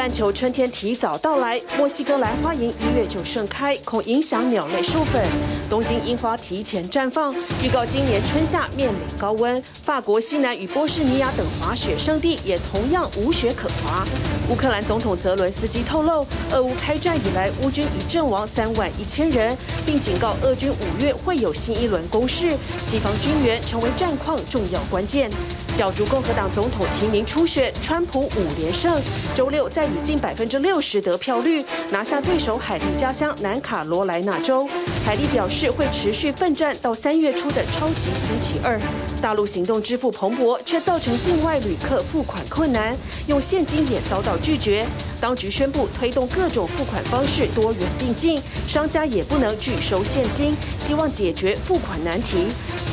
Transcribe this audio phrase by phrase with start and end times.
[0.00, 5.22] 半球春天提早到来，墨西哥兰花楹一月就盛开，恐影响鸟类授粉。
[5.68, 9.62] 东京樱花提前绽放，预告今年春夏面临高温。
[9.84, 14.06] 法国西南与波士尼亚等滑雪胜地也同样无雪可滑。
[14.48, 19.54] 乌克兰总统泽伦斯基透露，俄乌开战以来，乌军已阵亡三万一千人，
[19.84, 25.30] 并警告俄军五月会有新一轮攻势，西方军援成为战况重要关键。
[25.76, 29.00] 角逐共和党总统提名初选，川普五连胜，
[29.34, 34.68] 周六再以近百分之六十得票率拿下对手海莉家乡南卡罗来纳州。
[35.06, 38.78] 海莉表示会持续奋战到三月初的超级星期二。
[39.22, 42.96] 大陆行动支付蓬勃，却造成境外旅客付款困难，
[43.26, 44.86] 用现金也遭到拒绝。
[45.20, 52.46] 当局宣布推动各种付款方式多元并进，商家也不能拒收现金，希望解决付款难题。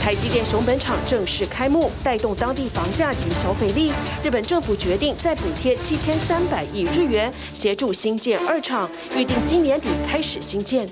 [0.03, 3.91] 台积电熊本厂正式开幕，带动当地房价及消费力。
[4.23, 10.89] 日本政府决定再补贴七千三百亿日元，协助新建二厂，预定今年底开始新建。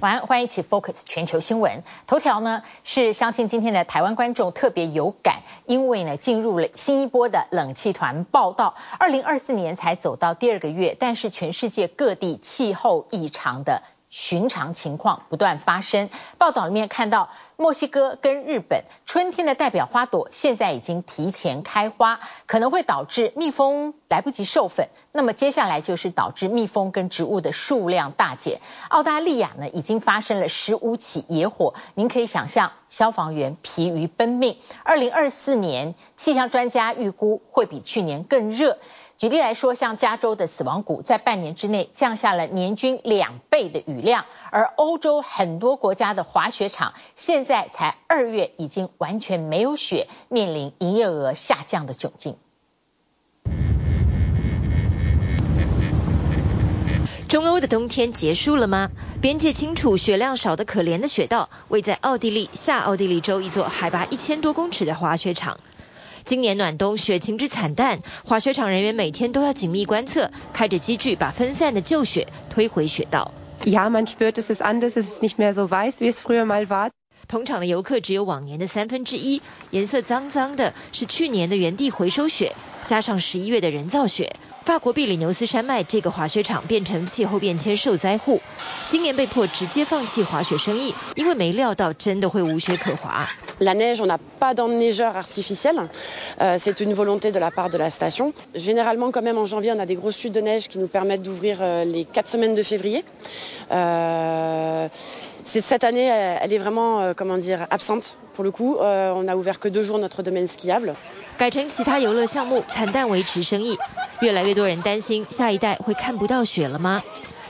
[0.00, 1.82] 晚安，欢迎一起 Focus 全球新闻。
[2.06, 8.76] 头条呢是相信今天的台湾观众特别有感，因为呢进入了新一波的冷气团报道。
[9.00, 13.82] 二零二四年才走到第二个月，但是全世界各地气候异常的。
[14.18, 16.10] 寻常情况不断发生。
[16.38, 24.88] 报道里面看到，墨西哥跟日本春天的代表花朵现在已经提前开花，可能会导致蜜蜂来不及授粉。
[25.12, 28.60] 那么接下来就是导致蜜蜂跟植物的数量大减。
[28.88, 34.58] 澳大利亚呢，已经发生了十五起野火，您可以想象消防员疲于奔命。
[34.82, 38.78] 二零二四年气象专家预估会比去年更热。
[39.18, 52.36] 举例来说，像加州的死亡谷在半年之内降下了年均两倍的雨量，而欧洲很多国家的滑雪场现在才二月已经完全没有雪，面临营业额下降的窘境。
[57.28, 58.92] 中欧的冬天结束了吗？
[59.20, 65.58] 边界清楚、雪量少得可怜的雪道，位在奥地利下奥地利州一座海拔一千多公尺的滑雪场。
[66.28, 73.32] 今年暖冬雪情之惨淡，滑雪场人员每天都要紧密观测，开着机具把分散的旧雪推回雪道。
[73.64, 76.66] Ja, man spürt, es ist anders, es ist nicht mehr so weiß, wie es früher mal
[76.66, 76.90] war。
[77.28, 79.40] 捧场的游客只有往年的三分之一，
[79.70, 84.36] 颜色脏脏的，是去年的原地回收雪，加上十一月的人造雪。
[84.67, 88.39] 法国比利牛斯山脉这个滑雪场变成气候变迁受灾户，
[88.87, 93.27] 今年被迫直接放弃滑雪生意，因为没料到真的会无雪可滑。
[93.59, 95.89] La neige, on n'a pas d'enneigeur artificiel,
[96.57, 98.33] c'est une volonté de la part de la station.
[98.55, 101.23] Généralement, quand même, en janvier, on a des grosses chutes de neige qui nous permettent
[101.23, 103.03] d'ouvrir les quatre semaines de février.
[105.43, 106.05] Cette année,
[106.41, 108.77] elle est vraiment, comment dire, absente pour le coup.
[108.79, 110.95] On n'a ouvert que deux jours notre domaine skiable.
[111.38, 113.78] 改成其他游乐项目，惨淡维持生意。
[114.20, 117.00] 越来越多人担心，下一代会看不到雪了吗？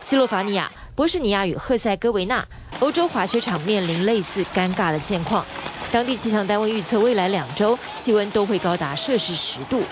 [0.03, 2.47] 斯洛伐尼亚、波士尼亚与赫塞哥维纳，
[2.81, 5.47] 欧洲滑雪场面临类似尴尬的现况。
[5.91, 9.83] 当地气象单位预测，未来两周气温都会高达摄氏十度。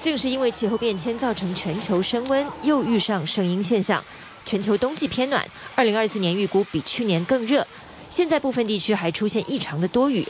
[0.00, 4.02] 正是因为气候变迁造成全球升温，又遇上圣婴现象，
[4.46, 5.46] 全球冬季偏暖。
[5.74, 7.66] 二零二四年预估比去年更热。
[8.08, 10.26] 现在部分地区还出现异常的多雨。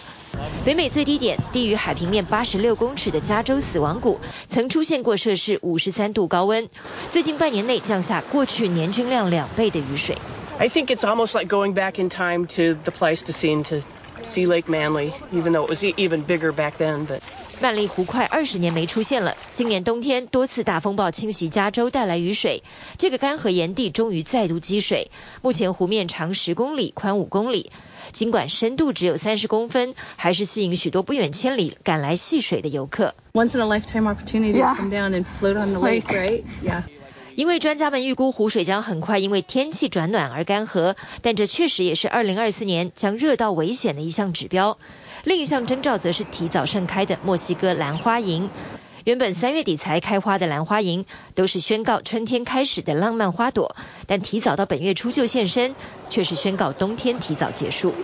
[0.64, 6.68] 北美最低点低于海平面八十六公尺的加州死亡谷，曾出现过摄氏五十三度高温。
[7.10, 10.18] 最近半年内降下过去年均量两倍的雨水。
[10.58, 13.76] I think it's almost like going back in time to the Pleistocene to
[14.24, 17.06] see Lake Manly, even though it was even bigger back then.
[17.06, 17.20] But
[17.60, 19.36] 曼丽湖快二十年没出现了。
[19.52, 22.62] 今年冬天多次大风暴侵袭加州，带来雨水。
[22.96, 25.10] 这个干涸盐地终于再度积水。
[25.42, 27.70] 目前湖面长十公里，宽五公里。
[28.12, 33.14] 尽管深度只有三十公分，还是吸引许多不远千里赶来戏水的游客。
[33.34, 36.42] Once in a lifetime opportunity to come down and float on the lake, right?
[36.64, 36.82] Yeah.
[37.36, 44.78] 因为专家们预估湖水将很快因为天气转暖而干涸，但这确实也是二零二四年将热到危险的一项指标。
[45.24, 48.50] 另一项征兆则是提早盛开的墨西哥兰花楹。
[49.04, 53.74] 原本三月底才开花的兰花楹，都是宣告春天开始的浪漫花朵，
[54.06, 55.74] 但提早到本月初就现身，
[56.10, 57.94] 却是宣告冬天提早结束。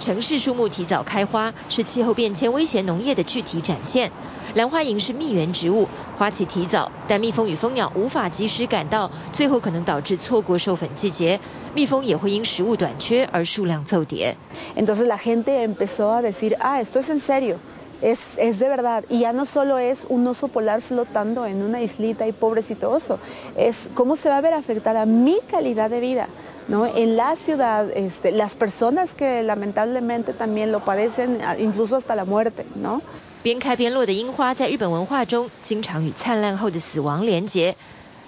[0.00, 4.10] 城市树木提早开花，是气候变迁威胁农业的具体展现。
[4.54, 5.88] 兰花楹是蜜源植物，
[6.18, 11.40] 花期提早，但蜜蜂与蜂鸟无法及时赶到，最后可能导致错过授粉季节。
[11.74, 14.36] 蜜蜂也会因食物短缺而数量骤跌。
[14.76, 17.56] Entonces la gente empezó a decir, ah, esto es en serio,
[18.01, 21.81] es es de verdad, y ya no solo es un oso polar flotando en una
[21.81, 23.19] islita y pobrecito oso,
[23.57, 26.27] es cómo se va a ver afectada mi calidad de vida.
[26.69, 26.85] ¿no?
[26.85, 32.63] En la ciudad, este, las personas que lamentablemente también lo padecen, incluso hasta la muerte,
[32.75, 33.01] ¿no?
[33.41, 37.75] 边开边落的樱花，在日本文化中经常与灿烂后的死亡连结。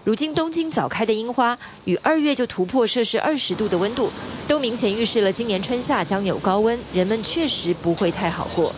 [0.07, 4.13] 如今东京早开的樱花，与二月就突破摄氏二十度的温度，
[4.47, 8.73] 都明显预示了今年春夏将有高温，人们确实不会太好过。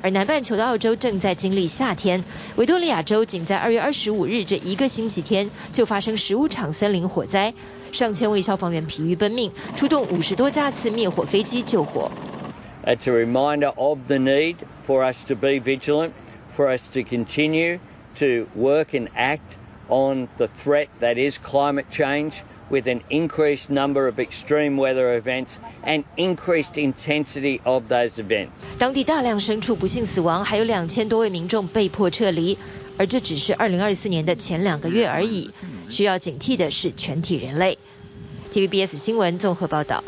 [0.00, 2.24] 而南半球的澳洲正在经历夏天，
[2.54, 7.52] 维多利亚州仅在二月二十五日这一个星期天就发生十五场森林火灾，
[7.96, 12.10] 上千位消防员疲于奔命，出动五十多架次灭火飞机救火。
[12.84, 14.56] It's a reminder of the need
[14.86, 16.10] for us to be vigilant,
[16.54, 17.78] for us to continue
[18.18, 19.56] to work and act
[19.88, 22.34] on the threat that is climate change.
[22.68, 32.58] With an increased number of extreme weather events and increased intensity of those events，当地大量牲畜不幸死亡，还有两千多位民众被迫撤离，
[32.98, 35.52] 而这只是二零二四年的前两个月而已。
[35.88, 37.78] 需要警惕的是全体人类。
[38.56, 40.02] TVBS 新闻综合报道。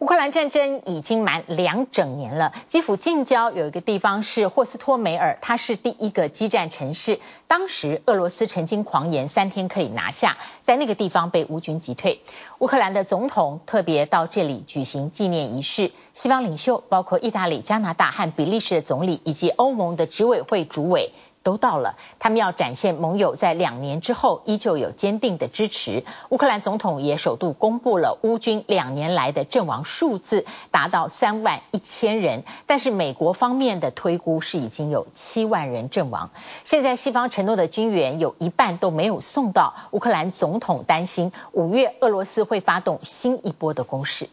[0.00, 2.52] 乌克兰战争已经满两整年了。
[2.66, 7.20] 基辅近郊有一个地方是霍斯托梅尔，它是第一个激战城市。
[7.46, 12.22] 当时俄罗斯曾经狂言三天可以拿下，在那个地方被乌军击退。
[12.58, 15.92] 乌克兰的总统特别到这里举行纪念仪式。
[16.12, 21.12] 西方领袖包括意大利、加拿大和比利时的总理，以及欧盟的执委会主委。
[21.44, 26.02] 都到了，他们要展现盟友在两年之后依旧有坚定的支持。
[26.30, 32.42] 乌克兰总统也首度公布了乌军两年来的阵亡数字，达到三万一千人。
[32.66, 36.30] 但是美国方面的推估是已经有七万人阵亡。
[36.64, 44.30] 现在西方承诺的军援有一半都没有送到，乌克兰总统担心五月俄罗斯会发动新一波的攻势。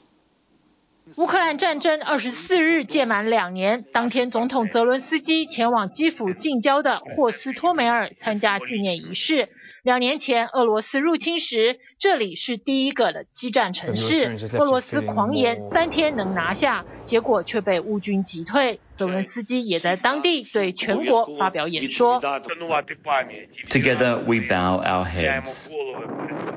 [1.17, 9.49] 乌克兰战争二十四日届满两年，当天总统泽伦斯基前往基辅近郊的霍斯托梅尔参加纪念仪式。
[9.83, 14.37] 两年前俄罗斯入侵时，这里是第一个的激战城市。
[14.59, 18.79] 俄罗斯狂言三天能拿下，结果却被乌军击退。
[18.95, 22.21] 泽伦斯基也在当地对全国发表演说。
[22.21, 25.71] Together we bow our heads.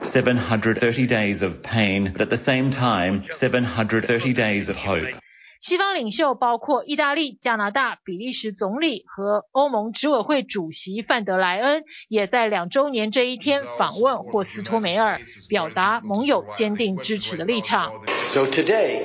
[0.02, 5.23] 730 days of pain, but at the same time, 730 days of hope.
[5.66, 17.90] 西方领袖包括意大利、加拿大、比利时总理和欧盟执委会主席范德莱恩，也在两周年这一天访问霍斯托梅尔，表达盟友坚定支持的立场。
[18.26, 19.04] So today,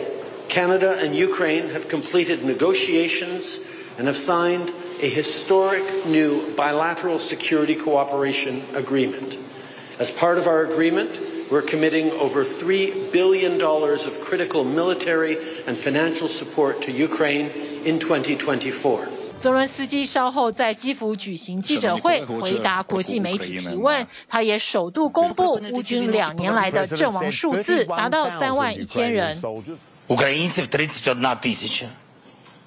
[0.50, 3.60] Canada and Ukraine have completed negotiations
[3.98, 4.68] and have signed
[5.02, 9.38] a historic new bilateral security cooperation agreement.
[9.98, 11.08] As part of our agreement,
[11.51, 15.37] we're committing over $3 billion of critical military
[15.67, 17.51] and financial support to Ukraine
[17.85, 19.09] in 2024.
[19.41, 24.07] 泽伦斯基稍后在基辅举行记者会，回答国际媒体提问。
[24.27, 29.37] 他也首度公布乌军两年来的阵亡数字，达到三万一千人。
[30.09, 31.87] Українців 31 тисяча.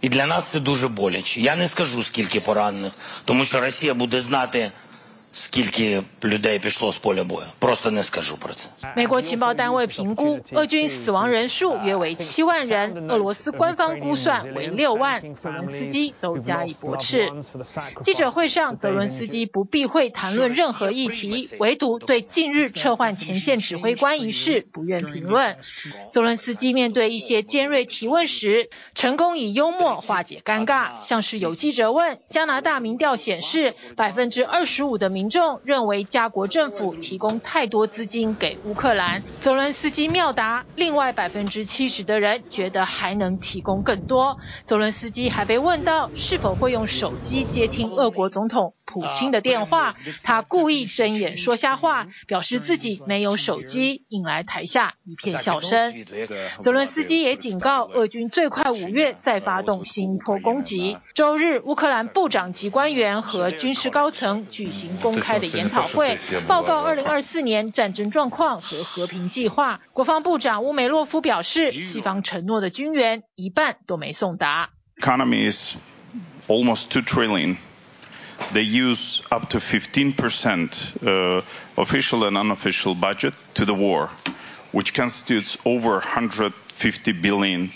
[0.02, 1.42] І для нас це дуже боляче.
[1.42, 2.92] Я не скажу, скільки поранених,
[3.26, 4.72] тому що Росія буде знати,
[5.32, 7.46] скільки людей пішло з поля бою.
[7.60, 8.70] Просто не скажу про це.
[8.96, 15.22] 美国情报单位评估，俄军死亡人数约为七万人，俄罗斯官方估算为六万。
[15.36, 17.32] 泽伦斯基都加以驳斥。
[18.02, 25.56] 记者会上，泽伦斯基不避讳谈论任何议题，唯独对近日撤换前线指挥官一事不愿评论。
[26.12, 44.37] 泽伦斯基面对一些尖锐提问时，成功以幽默化解尴尬，像是有记者问：加拿大民调显示百分之二十五的民 民众认为加国政府提供太多资金给乌克兰，泽伦斯基妙答，另外百分之七十的人觉得还能提供更多。
[44.65, 55.95] 泽伦斯基还被问到是否会用手机接听俄国总统普京的电话，他故意睁眼说瞎话，表示自己没有手机，引来台下一片笑声。
[56.65, 60.99] 泽伦斯基也警告，俄军最快五月再发动新一波攻击。
[61.15, 66.18] 周日，乌克兰部长级官员和军事高层举行公公开的研讨会
[66.48, 69.82] 报告二零二四年战争状况和和平计划。
[69.94, 74.70] 国防部长乌梅洛夫表示，西方承诺的军援一半都没送达。
[75.00, 75.76] Economy is
[76.48, 77.58] almost two trillion.
[78.54, 80.14] they use up to 15%
[81.04, 81.42] uh,
[81.76, 84.10] official and unofficial budget to the war,
[84.72, 87.72] which constitutes over 150 billion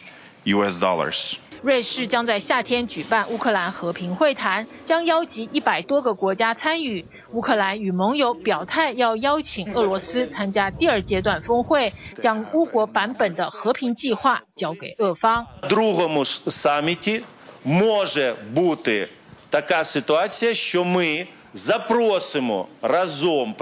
[0.46, 1.38] US dollars.
[1.62, 7.05] 瑞士将在夏天举办乌克兰和平会谈，将邀集一百多个国家参与。
[7.34, 15.46] 乌克兰与盟友表态要邀请俄罗斯参加第二阶段峰会，将乌国版本的和平计划交给俄方。
[15.70, 17.22] Другому саміті
[17.63, 19.08] може бути
[19.50, 23.53] така ситуація, що ми запросимо разом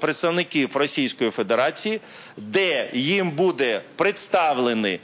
[0.00, 2.00] представників Російської Федерації,
[2.36, 5.00] де їм буде представлений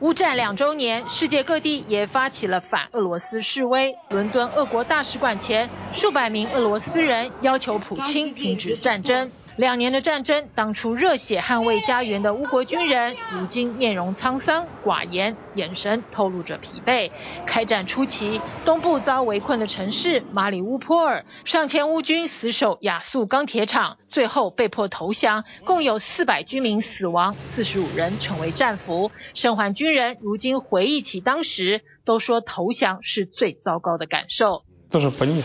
[0.00, 3.94] 乌战两周年，世界各地也发起了反俄罗斯示威。
[4.08, 9.30] 伦敦俄国大使馆前，数百名俄罗斯人要求普京停止战争。
[9.56, 17.10] 两年的战争，当初热血捍卫家园的乌国军人，如今面容沧桑寡言，眼神透露着疲惫。
[17.44, 29.10] 开战初期，东部遭围困的城市马里乌波尔，上千乌军死守亚速钢铁厂，最后被迫投降，共有四百居民死亡，四十五人成为战俘。
[29.34, 34.62] 生还军人如今回忆起当时，都说投降是最糟糕的感受。
[34.90, 35.38] 都是很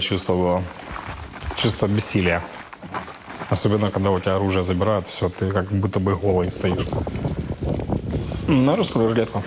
[0.00, 0.64] чувство
[1.88, 2.42] бессилия.
[3.50, 6.86] Особенно, когда у тебя оружие забирают, все, ты как будто бы голый стоишь.
[8.48, 9.42] На русскую рулетку.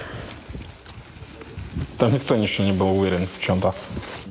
[1.98, 3.74] Там никто ничего не был уверен в чем-то.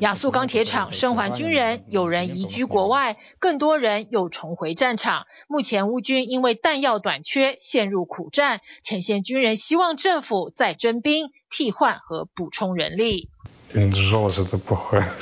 [0.00, 5.26] 亚速钢铁厂生还军人，有人移居国外，更多人又重回战场。
[5.48, 8.60] 目前乌军因为弹药短缺，陷入苦战。
[8.82, 13.30] 前线军人希望政府再征兵、替换和补充人力。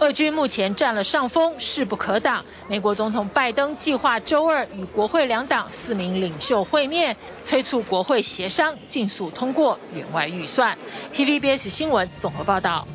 [0.00, 2.44] 俄军目前占了上风，势不可挡。
[2.66, 10.76] 美国总统拜登计划周二与国会两党四名领袖会面，催促国会协商，尽速通过援外预算。
[11.14, 12.88] TVBS 新闻综合报道。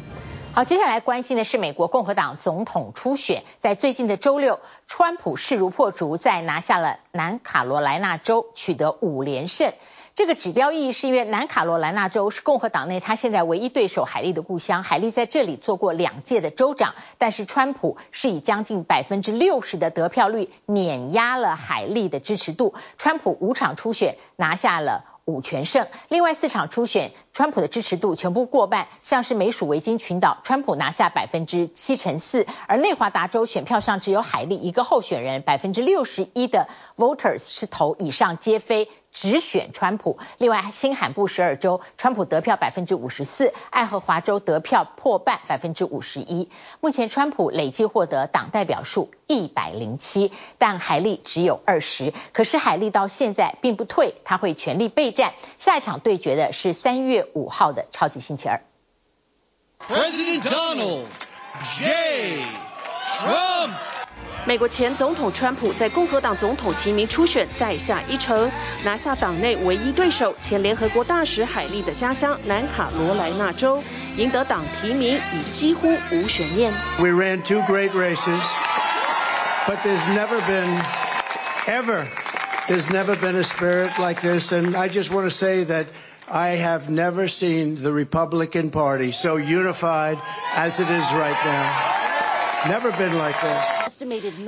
[0.54, 9.72] 好，接下来关心的是美国共和党总统初选，在最近的周六，川普势如破竹，在拿下了南卡罗来纳州，取得五连胜。
[10.22, 40.18] 这个指标意义是因为南卡罗来纳州是共和党内他现在唯一对手海利的故乡，海利在这里做过两届的州长，但是川普是以将近百分之六十的得票率碾压了海利的支持度，川普五场初选拿下了五全胜，另外四场初选，川普的支持度全部过半，像是美属维京群岛，川普拿下百分之七成四，而内华达州选票上只有海莉一个候选人，百分之六十一的 voters 是投以上皆非，只选川普。
[40.38, 46.50] 另外新罕布什尔州，川普得票百分之五十四，爱荷华州得票破半百分之五十一。
[46.80, 52.14] 目前川普累计获得党代表数一百零七，但海莉只有二十。
[52.34, 55.21] 可是海莉到现在并不退，他会全力备战。
[55.58, 58.62] 下一场对决的是三月五号的超级星期二。
[59.88, 61.06] President Donald
[61.80, 62.46] J.
[63.06, 63.72] Trump。
[64.44, 68.52] 美国前总统川普在共和党总统提名初选再下一城，
[68.84, 73.84] 拿下党内唯一对手前联合国大使海利的家乡南卡罗来纳州，
[74.18, 76.74] 赢得党提名已几乎无悬念。
[76.98, 78.42] We ran two great races,
[79.68, 80.84] but there's never been
[81.68, 82.08] ever
[82.68, 85.88] There's never been a spirit like this, and I just want to say that
[86.28, 90.22] I have never seen the Republican Party so unified
[90.54, 92.70] as it is right now.
[92.70, 93.81] Never been like this.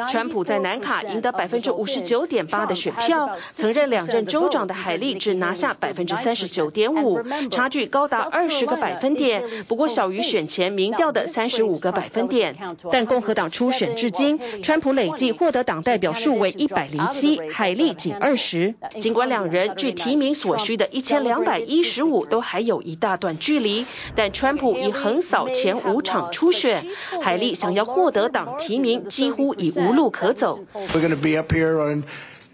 [0.10, 12.56] 川普在南卡赢得百分之五十九点八的选票，曾任两任州长的海利只拿下百分之三十九点五，差距高达二十个百分点，不过小于选前民调的三十五个百分点。
[12.92, 18.76] 但共和党初选至今，川普累计获得党代表数为一百零七，海利仅二十。
[19.00, 26.86] 尽管两人距提名所需的一千两百一十五都还有一大段距离，但川普已横扫前五场初选，
[27.22, 30.65] 海利想要获得党提名几乎已无路可走。
[30.73, 32.05] We're going to be up here on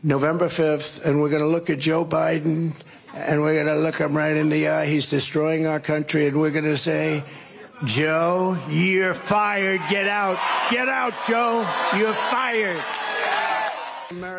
[0.03, 2.73] November 5th, and we're going to look at Joe Biden,
[3.15, 4.87] and we're going to look him right in the eye.
[4.87, 7.23] He's destroying our country, and we're going to say,
[7.85, 9.81] Joe, you're fired.
[9.91, 10.39] Get out.
[10.71, 11.67] Get out, Joe.
[11.97, 12.81] You're fired.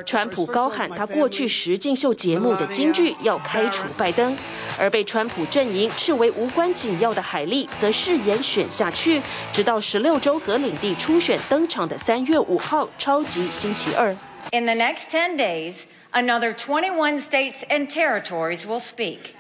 [0.06, 4.38] 川普高喊他过去实境秀节目的金句，要开除拜登。
[4.80, 9.22] 而被川普阵营视为无关紧要的海莉，则誓言选下去，
[9.54, 14.16] 直到十六州和领地初选登场的三月五号超级星期二。
[14.52, 19.34] In the next ten days, another twenty-one states and territories will speak.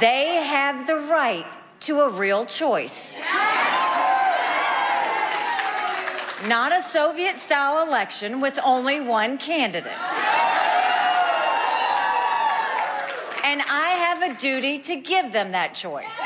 [0.00, 1.44] They have the right
[1.86, 3.12] to a real choice.
[6.48, 9.96] Not a Soviet-style election with only one candidate.
[13.46, 16.16] and I have a duty to give them that choice.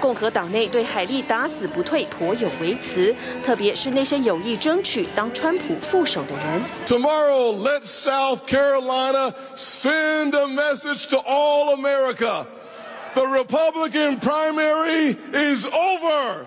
[0.00, 6.62] 共和党内对海莉打死不退颇有微词，特别是那些有意争取当川普副手的人。
[6.86, 12.46] Tomorrow, let South Carolina send a message to all America.
[13.14, 16.46] The Republican primary is over,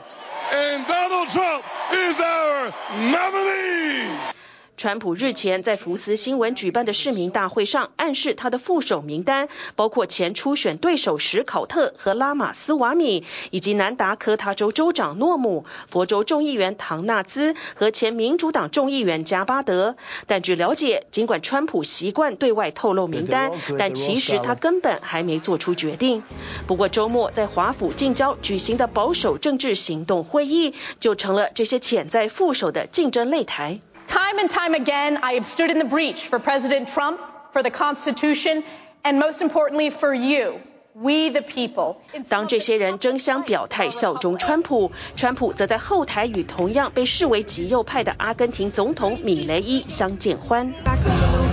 [0.51, 2.74] and Donald Trump is our
[3.10, 4.37] nominee.
[4.78, 19.96] 川普日前在福斯新闻举办的市民大会上，暗示他的副手名单包括前初选对手史考特和拉马斯瓦米，以及南达科他州州长诺姆、佛州众议员唐纳兹和前民主党众议员加巴德。
[20.28, 26.22] 但据了解，尽管川普习惯对外透露名单，但其实他根本还没做出决定。
[26.68, 33.80] 不过周末在华府近郊举行的保守政治行动会议，就成了这些潜在副手的竞争擂台。
[34.08, 37.20] Time and time again, I have stood in the breach for President Trump,
[37.52, 38.64] for the Constitution,
[39.04, 40.60] and most importantly for you,
[40.94, 41.96] we the people.
[42.30, 50.72] 当这些人争相表态效忠川普，川普则在后台与同样被视为极右派的阿根廷总统米雷伊相见欢。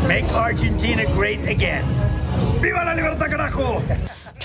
[0.07, 1.83] Make Argentina great again.
[2.62, 3.81] Viva la libertad, carajo!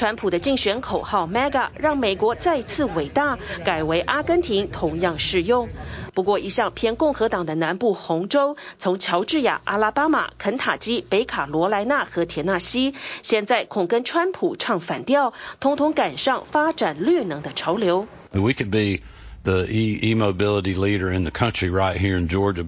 [0.01, 5.69] 川普的竞选口号 “MAGA” 让美国再次伟大，改为阿根廷同样适用。
[6.15, 18.07] 不过，一向偏共和党的南部红州，从乔治亚、阿拉巴马、肯塔基、北卡罗来纳和田纳西，现在恐跟川普唱反调，统统赶上发展绿能的潮流。
[18.33, 19.03] We could be
[19.43, 22.67] the e-mobility leader in the country right here in Georgia.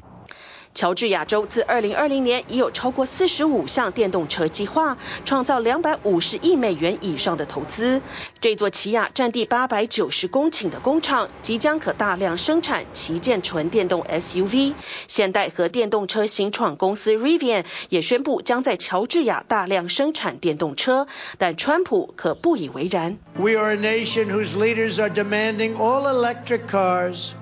[0.75, 8.01] 乔治亚州自2020年已有超过45项电动车计划，创造250亿美元以上的投资。
[8.41, 14.75] 这座奇亚占地890公顷的工厂，即将可大量生产旗舰纯电动 SUV。
[15.09, 21.07] 现代和电动车新创公司 Rivian 也宣布将在乔治亚大量生产电动车，
[21.39, 23.19] 但川普可不以为然。
[23.39, 27.33] We are a nation whose leaders are demanding all electric cars,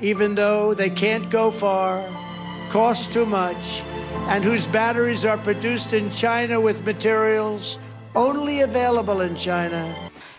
[0.00, 2.00] even though they can't go far.
[2.70, 3.82] Cost too much,
[4.28, 7.78] and whose batteries are produced in China with materials
[8.14, 9.86] only available in China.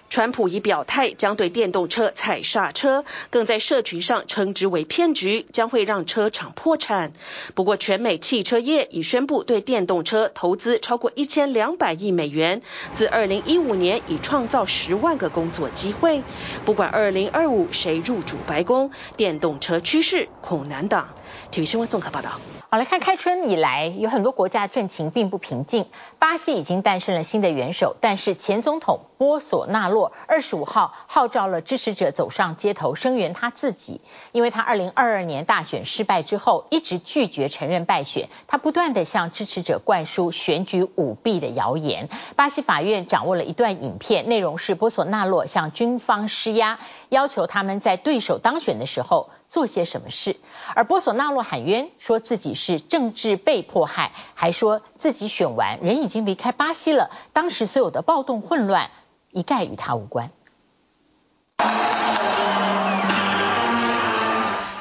[0.09, 7.11] 川普已表态将对电动车踩刹车，更在社群上称之为骗局，将会让车厂破产。
[7.55, 12.61] 不过，全美汽车业已宣布对电动车投资超过一千两百亿美元，
[12.93, 16.23] 自二零一五年已创造十万个工作机会。
[16.63, 21.09] 不管二零二五谁入主白宫，电动车趋势恐难挡。
[21.51, 22.39] 请新闻综合报道。
[22.69, 25.85] 好，来看开春以来，有很多国家政情并不平静。
[26.19, 34.01] 巴西已经诞生了新的元首，但是前总统波索纳洛二十五号号召了支持者走上街头声援他自己，
[34.33, 42.09] 因为他二零二二年大选失败之后，一直拒绝承认败选，他不断地向支持者灌输选举舞弊的谣言。
[42.35, 50.35] 巴西法院掌握了一段影片，内容是波索纳洛向军方施压，要求他们在对手当选的时候做些什么事，
[50.75, 58.91] 而波索纳洛喊冤，说自己是政治被迫害，还说自己选完人已经离开巴西了，当时所有的暴动混乱
[59.31, 60.31] 一概与他无关。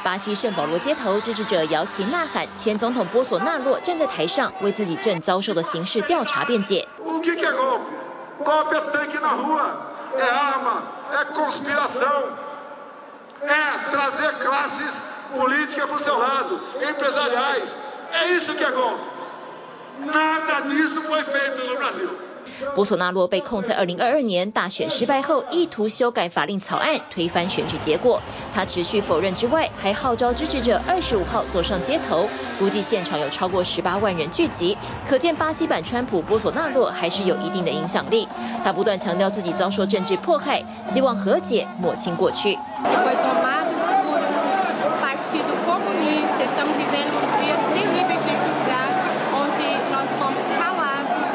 [0.03, 6.89] 巴西圣保罗街头，支持者摇旗呐喊，前总统波索纳洛站在台上为自己正遭受的刑事调查辩解。
[22.75, 28.23] 波索纳洛被控在二零二二年大选失败后，意图修改法令草案，推翻选举结果。
[28.55, 34.79] 他持续否认之外，还号召支持者二十五号走上街头，估计现场有超过十八万人聚集。
[35.07, 38.29] 可见巴西版川普波索纳洛还是有一定的影响力。
[38.65, 42.59] 他不断强调自己遭受政治迫害，希望和解，抹清过去。
[46.09, 48.91] estamos vivendo dias terríveis nesse lugar,
[49.35, 51.31] onde nós somos calados,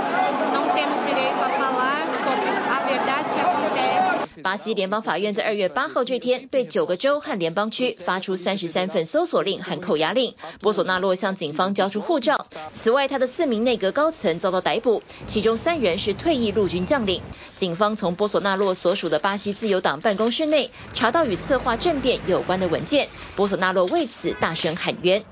[0.54, 4.11] não temos direito a falar sobre a verdade que acontece.
[4.44, 10.36] 巴西联邦法院在二月八号这天对九个州和联邦区发出三十三份搜索令和扣押令。
[10.62, 12.46] 波索纳洛向警方交出护照。
[12.72, 17.22] 此外，他的四名内阁高层遭到逮捕，其中三人是退役陆军将领。
[17.58, 23.10] 警方从波索纳洛所属的巴西自由党办公室内查到与策划政变有关的文件。
[23.36, 25.26] 波索纳洛为此大声喊冤。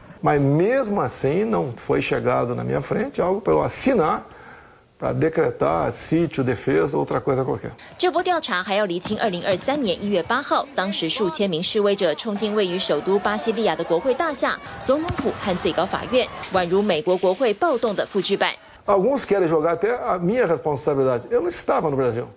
[7.98, 18.54] 这波调查还要厘清二零二三年一月八号，当时数千名示威者冲进位于首都巴西利亚的国会大厦、总统府和最高法院，宛如美国国会暴动的复制版。
[18.87, 21.26] Alguns querem jogar até a minha responsabilidade.
[21.30, 22.28] Eu não estava no Brasil.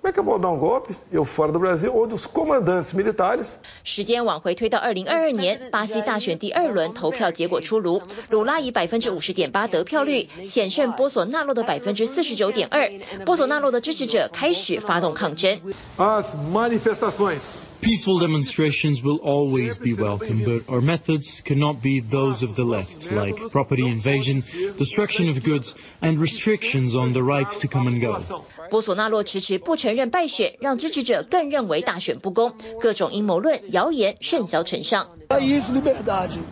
[0.00, 0.94] Como é que eu vou dar um golpe?
[1.10, 3.56] Eu fora do Brasil, onde os comandantes militares。
[3.82, 12.92] 时间往回推到二零二二年，巴西大选第二轮投票结果出炉，鲁拉以百分之五十点八得票率险胜波索纳洛的百分之四十九点二，
[13.24, 15.60] 波索纳洛的支持者开始发动抗争。
[15.98, 17.40] As manifestações
[17.81, 23.11] Peaceful demonstrations will always be welcome, but our methods cannot be those of the left,
[23.11, 24.43] like property invasion,
[24.77, 28.21] destruction of goods, and restrictions on the rights to come and go.
[28.69, 35.09] 波索纳洛迟迟不承认败选，让支持者更认为大选不公，各种阴谋论、谣言甚嚣尘上。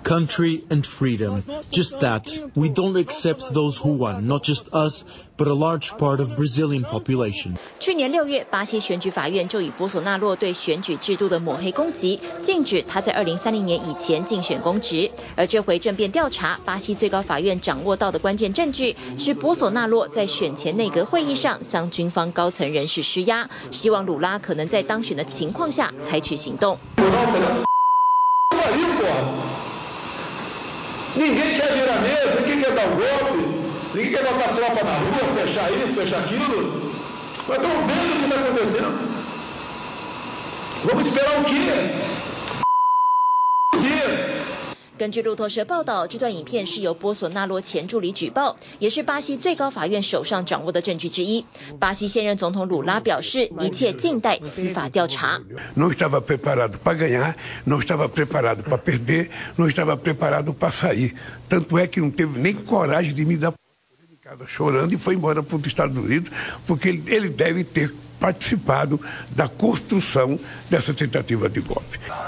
[0.02, 1.42] Country and freedom.
[1.70, 2.26] Just that.
[2.54, 5.04] We don't accept those who won, not just us,
[5.36, 7.54] but a large part of Brazilian population.
[7.78, 15.10] 去年六月，巴西选举法院就以博索纳洛对选举制度的抹黑攻击，禁止他在二零三零年以前竞选公职。
[15.36, 26.78] 而这回政变调查，巴西最高法院掌握到的关键证据是博索纳洛在选前内阁会议上向军方高层人士施压，希望鲁拉可能在当选的情况下采取行动。
[31.16, 33.38] Ninguém quer vir à mesa, ninguém quer dar um golpe,
[33.94, 36.92] ninguém quer botar tropa na rua, fechar isso, fechar aquilo.
[37.46, 39.14] Mas estão vendo o que está acontecendo.
[40.84, 41.54] Vamos esperar o quê?
[43.74, 44.33] O quê?
[44.96, 51.46] 根据路透社报道，这段影片是由波索纳罗前助理举报，也是巴西最高法院手上掌握的证据之一。
[51.80, 55.40] 巴西现任总统鲁拉表示，一切静待司法调查。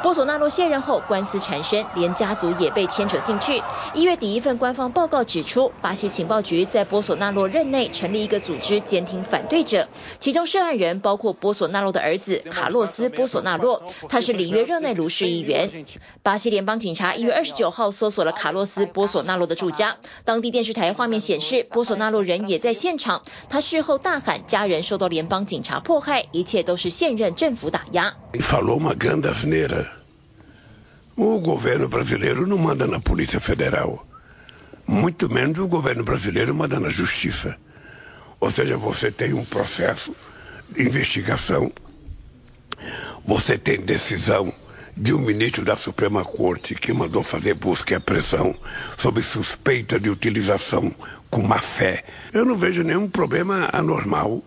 [0.03, 3.63] 波索纳洛卸任后，官司缠身，连家族也被牵扯进去。
[3.95, 15.87] 一月底，一份官方报告指出，巴西情报局在波索纳洛任内成立一个组织监听反对者，其中涉案人包括波索纳洛的儿子卡洛斯·波索纳洛，他是里约热内卢市议员。
[16.23, 28.14] 巴西联邦警察一月二十九号搜索了卡洛斯·波索纳洛的住家，当地电视台画面显示，波索纳洛人也在现场，他事后大喊家人受到联邦警察 迫害，一切都是现任政府打压。
[28.40, 29.92] Falou uma grande asneira.
[31.16, 34.06] O governo brasileiro não manda na Polícia Federal.
[34.88, 37.58] Muito menos o governo brasileiro manda na Justiça.
[38.40, 40.16] Ou seja, você tem um processo
[40.70, 41.72] de investigação,
[43.26, 44.52] você tem decisão
[44.98, 48.56] de um ministro da Suprema Corte que mandou fazer busca e apreensão
[48.98, 50.94] sob suspeita de utilização
[51.30, 52.04] com má fé.
[52.34, 54.44] Eu não vejo nenhum problema anormal.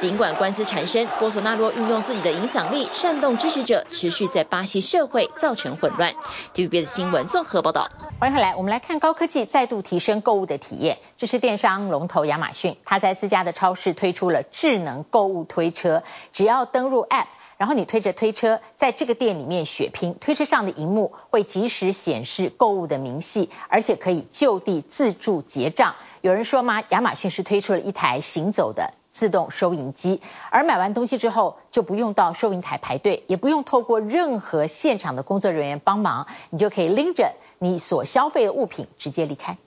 [0.00, 6.14] 尽管官司缠身，波索纳洛运用自己的影响力煽动支持者，持续在巴西社会造成混乱。
[6.54, 7.90] TVBS 新闻综合报道。
[8.20, 10.98] 欢迎回来，我们来看高科技再度提升购物的体验。
[11.16, 25.96] 这是电商龙头亚马逊，它在自家的超市推出了智能购物推车，只要登入 App，然后你推着推车在这个店里面血拼，推车上的荧幕会及时显示购物的明细，而且可以就地自助结账。
[26.20, 26.84] 有人说吗？
[26.90, 28.94] 亚马逊是推出了一台行走的。
[29.18, 39.58] 自动收银机，而买完东西之后就不用到收银台排队，也不用透过任何现场的工作人员帮忙，你就可以拎着你所消费的物品直接离开。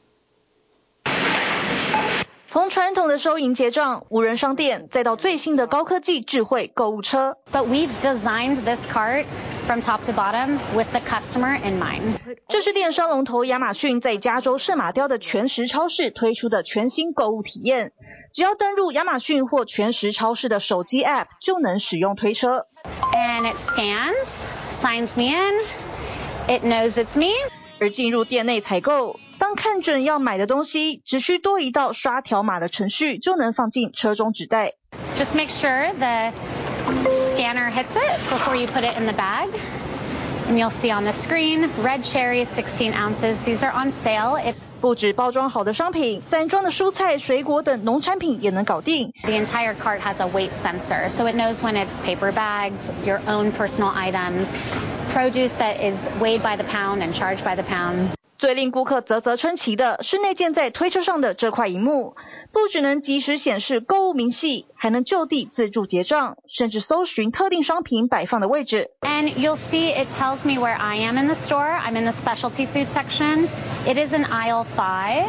[2.48, 7.38] 从传统的收银结账、无人商店，再到最新的高科技智慧购物车。
[7.52, 9.26] But we've designed this cart
[9.72, 12.18] from top to bottom with the customer in mind.
[12.50, 17.94] 这是电商龙头亚马逊在加州圣马雕的全食超市推出的全新购物体验。
[18.34, 22.66] 只要登入亚马逊或全食超市的手机 App，就能使用推车。
[23.14, 25.62] And it scans, signs me in,
[26.50, 27.32] it knows it's me.
[27.80, 29.22] 而进入店内采购。
[29.40, 34.74] 当看准要买的东西，只需多一道刷条码的程序，就能放进车中纸袋。
[35.16, 36.34] Just make sure the
[37.41, 39.51] scanner hits it before you put it in the bag.
[40.47, 43.39] And you'll see on the screen, red cherries, 16 ounces.
[43.45, 44.37] These are on sale.
[44.37, 49.13] It 不止包装好的商品，散装的蔬菜、水果等农产品也能搞定。
[49.23, 53.51] The entire cart has a weight sensor, so it knows when it's paper bags, your own
[53.53, 54.47] personal items,
[55.13, 58.11] produce that is weighed by the pound and charged by the pound.
[58.42, 62.16] 最令顾客啧啧称奇的是内建在推车上的这块荧幕，
[62.52, 68.90] 不只能及时显示购物明细，还能就地自助结账，甚至搜寻特定商品摆放的位置。
[69.02, 71.70] And you'll see it tells me where I am in the store.
[71.70, 73.48] I'm in the specialty food section.
[73.86, 75.28] It is in aisle five.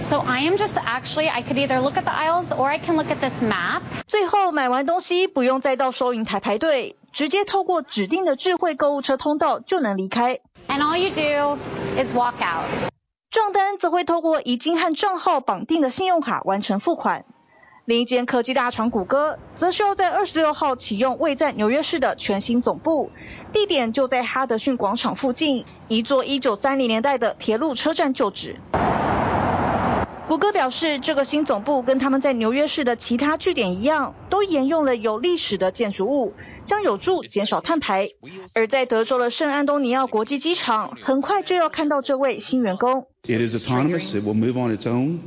[0.00, 2.96] So I am just actually, I could either look at the aisles or I can
[2.96, 3.82] look at this map.
[4.06, 10.40] 最后买完东西不用再到收银台排队，直接透过指定的智慧购物车通道就能离开。
[10.68, 11.58] And all you do
[12.02, 12.64] is walk out.
[13.30, 17.24] 账单则会透过已经和账号绑定的信用卡完成付款。
[17.84, 23.10] 另一间科技大厂谷歌，则需要在二十六号启用位在纽约市的全新总部，
[23.52, 28.60] 地点就在哈德逊广场附近，一座一九三零年代的铁路车站旧址。
[30.32, 36.32] 谷歌表示，这个新总部跟他们在纽约市的其他据点一样，都沿用了有历史的建筑物，
[36.64, 38.08] 将有助减少碳排。
[38.54, 43.08] 而在德州的圣安东尼奥国际机场，很快就要看到这位新员工。
[43.24, 44.18] It is autonomous.
[44.18, 45.18] It will move on its own.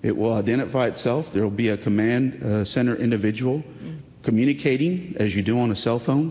[0.00, 1.24] It will identify itself.
[1.34, 3.60] There will be a command center individual
[4.24, 6.30] communicating as you do on a cell phone.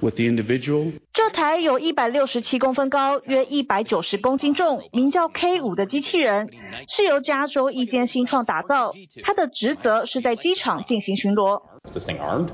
[0.00, 0.94] With the individual.
[1.12, 6.48] 这台有一百六十七公分高、约一百九十公斤重、名叫 K 五的机器人，
[6.88, 8.92] 是由加州一间新创打造。
[9.24, 11.62] 它的职责是在机场进行巡逻。
[11.92, 12.50] This thing armed?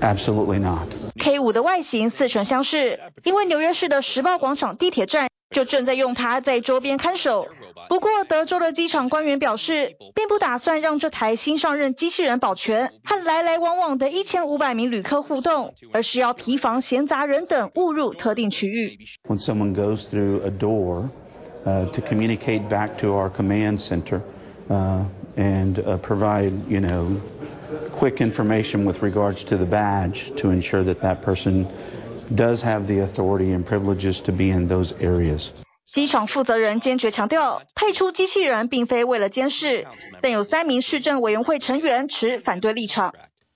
[0.00, 0.88] Absolutely not.
[1.20, 7.46] K 五的外形似曾相识，因为纽约市的时报广场地铁站就正在用它在周边看守。
[7.89, 18.99] 不过，德州的机场官员表示，并不打算让这台新上任机器人保全和来来往往的一千五百名旅客互动，而是要提防闲杂人等误入特定区域。
[19.27, 21.09] When someone goes through a door,
[21.65, 24.21] uh, to communicate back to our command center,
[24.69, 25.03] uh,
[25.35, 27.19] and provide, you know,
[27.91, 31.67] quick information with regards to the badge to ensure that that person
[32.33, 35.51] does have the authority and privileges to be in those areas.
[35.90, 39.86] 机场负责人坚决强调，派出机器人并非为了监视，
[40.20, 43.14] 但有三名市政委员会成员持反对立场。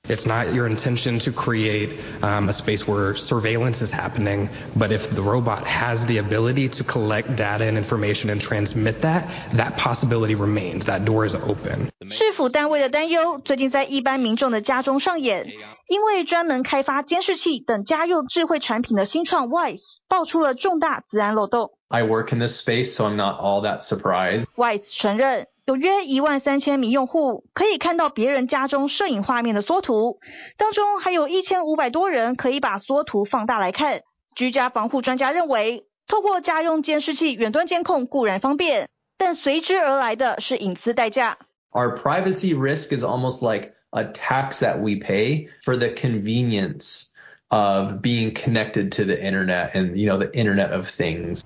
[0.09, 1.89] It's not your intention to create
[2.23, 6.85] um, a space where surveillance is happening, but if the robot has the ability to
[6.85, 10.85] collect data and information and transmit that, that possibility remains.
[10.85, 11.89] That door is open.
[12.09, 15.45] 市府单位的担忧最近在一般民众的家中上演，
[15.89, 21.71] 因为专门开发监视器等家用智慧产品的新创 Wyze 爆出了重大资安漏洞。
[21.89, 24.45] I work in this space, so I'm not all that surprised.
[24.55, 25.47] Wyze 承认。
[25.64, 30.18] 有约一万三千名用户可以看到别人家中摄影画面的缩图，
[30.56, 34.00] 当中还有一千五百多人可以把缩图放大来看。
[34.34, 41.38] 居家防护专家认为，透过家用监视器远端监控固然方便，但随之而来的是隐私代价。
[41.70, 47.12] Our privacy risk is almost like a tax that we pay for the convenience
[47.50, 51.44] of being connected to the internet and, you know, the internet of things.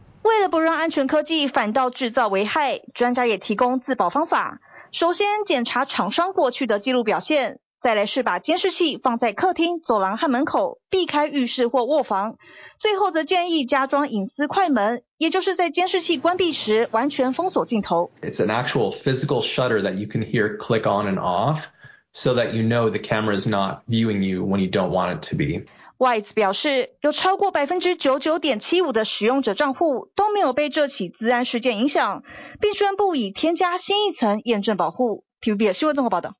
[0.48, 4.60] 不让安全科技反倒制造危害，专家也提供自保方法。
[4.92, 12.36] 首先检查厂商过去的记录表现，再来是把监视器放在客厅、走廊和门口，避开浴室或卧房。
[12.78, 18.10] 最后则建议加装隐私快门，也就是在监视器关闭时完全封锁镜头。
[18.22, 21.64] It's an actual physical shutter that you can hear click on and off,
[22.12, 25.28] so that you know the camera is not viewing you when you don't want it
[25.30, 25.66] to be.
[25.98, 32.22] Wise 表示，有超过百分之九九点七五的使用者账户都没有被这起自安事件影响，
[32.60, 35.24] 并宣布已添加新一层验证保护。
[35.40, 36.34] PUB，新闻综合报道。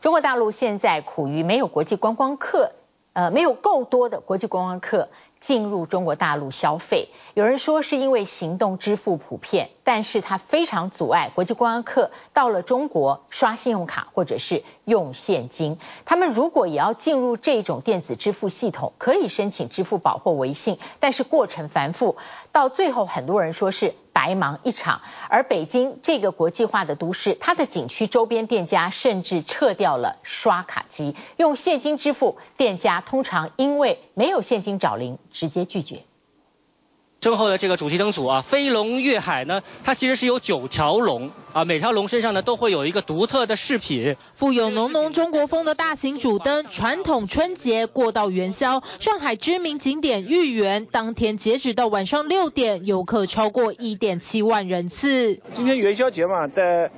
[0.00, 2.72] 中国大陆现在苦于没有国际观光客，
[3.12, 5.10] 呃，没有够多的国际观光客
[5.40, 7.08] 进入中国大陆消费。
[7.34, 9.70] 有人说是因为行动支付普遍。
[9.82, 15.78] 但是它非常阻碍国际观光客到了中国刷信用卡或者是用现金。
[16.04, 22.16] 他们如果也要进入这种电子支付系统，可以申请支付宝或微信，但是过程繁复，
[22.52, 25.00] 到最后很多人说是白忙一场。
[25.30, 36.02] 而北京这个国际化的都市，它的景区周边店家甚至撤掉了刷卡机，用现金支付，店家通常因为没有现金找零，直接拒绝。
[37.22, 44.16] 身后的这个主题灯组啊，飞龙跃海呢，它其实是有九条龙啊，每条龙身上呢都会有一个独特的饰品。
[44.34, 55.40] 富有浓浓中国风的大型主灯，传统春节过到元宵，上海知名景点豫园当天截止到晚上六点，游客超过一点七万人次。
[55.52, 56.90] 今天元宵节嘛，带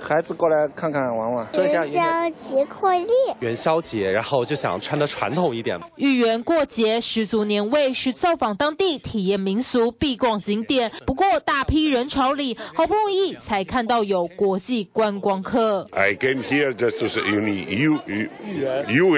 [0.00, 1.46] 孩子过来看看玩玩。
[1.54, 3.06] 元宵节快乐！
[3.40, 5.78] 元宵节，然后就想穿得传统一点。
[5.96, 15.86] 豫园过节十足年味是造访当地体验民俗必逛景点，不过大批人潮里，好不容易才看到有国际观光客。
[15.92, 18.28] I came here just to see you, you,
[18.88, 19.16] you,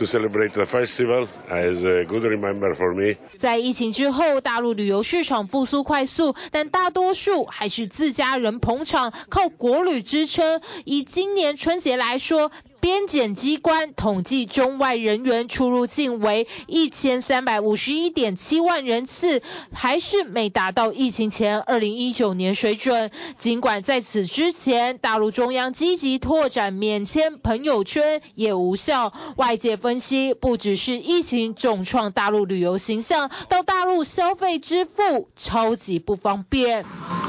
[0.00, 3.16] To celebrate the festival as a good remember for me.
[3.38, 10.62] 在疫情之后，大陆旅游市场复苏快速，但大多数还是自家人捧场，靠国旅支撑。
[10.86, 23.10] 以今年春节来说，边检机关统计中外人员出入境为一千三百五十一点七万人次，还是没达到疫情前二零一九年水准。
[23.38, 29.12] 尽管在此之前，大陆中央积极拓展免签朋友圈也无效。
[29.36, 36.84] 外界分析，不只是疫情重创大陆旅游形象，到大陆消费支付超级不方便。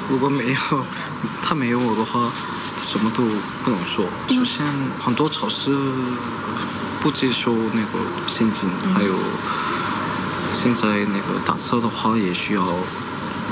[0.09, 0.85] 如果没有
[1.43, 2.31] 他没有我的话，
[3.03, 3.23] 么都
[3.63, 4.05] 不能说。
[4.29, 4.65] 首先，
[4.99, 5.71] 很多超市
[7.01, 9.15] 不接受那个现金，还有
[10.53, 12.63] 现在那个打车的话也需要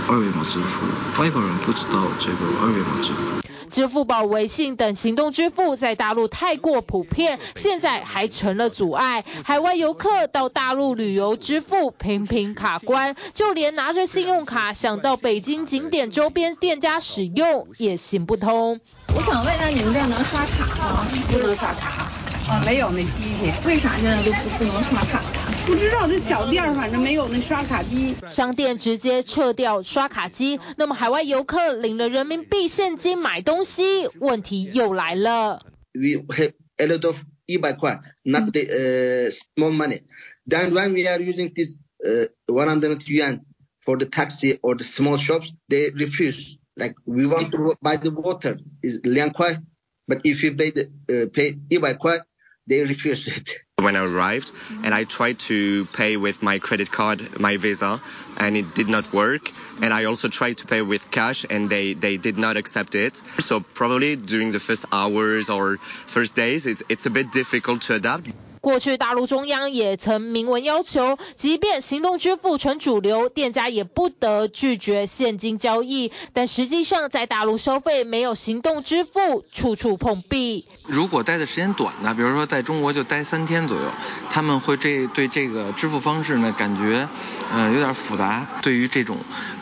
[0.08, 0.86] 二维码支付，
[1.22, 3.59] 外国人不知道这个二维码支付。
[3.70, 9.24] 支付宝、微信等行动支付在大陆太过普遍，现在还成了阻碍。
[9.44, 18.80] 海外游客到大陆旅游支付频频卡关，就连拿着信用卡想到北京景点周边店家使用也行不通。
[19.16, 21.08] 我想问一下，你们这儿能刷卡吗？
[21.32, 22.08] 不能刷卡。
[22.50, 25.59] 啊，没有那机器，为啥现在都不不能刷卡呀？
[25.70, 28.16] 不知道，这小店反正没有那刷卡机。
[28.28, 35.64] 商店直接撤掉刷卡机，那么海外游客领了人民币现金买东西，问题又来了。
[35.94, 40.02] We have a lot of 一百块，not the uh, small money.
[40.48, 43.42] Then when we are using this uh, 100 yuan
[43.86, 46.58] for the taxi or the small shops, they refuse.
[46.76, 49.62] Like we want to buy the water is 两块
[50.08, 52.22] ，but if you pay the uh, pay 一百块。
[52.70, 53.50] they refused it.
[53.79, 54.53] When I arrived
[54.85, 58.01] and I tried to pay with my credit card, my Visa,
[58.39, 59.51] and it did not work.
[59.83, 63.21] And I also tried to pay with cash and they, they did not accept it.
[63.41, 67.95] So probably during the first hours or first days, it's, it's a bit difficult to
[67.97, 68.33] adapt.
[68.61, 76.13] 过去大陆中央也曾明文要求，即便行动支付成主流，店家也不得拒绝现金交易。
[76.33, 80.65] 但实际上，在大陆消费没有行动支付，处处碰壁。
[80.90, 83.92] 如果待的时间短呢，比如说在中国就待三天左右，
[84.30, 87.08] 他们会这对这个支付方式呢感觉，
[87.52, 88.48] 呃有点复杂。
[88.64, 89.18] 对于这种，